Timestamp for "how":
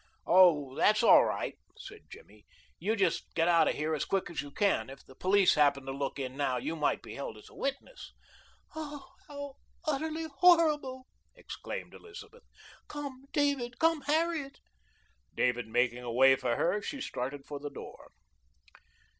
8.73-9.57